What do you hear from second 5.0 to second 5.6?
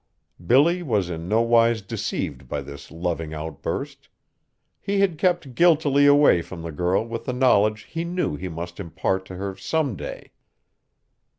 kept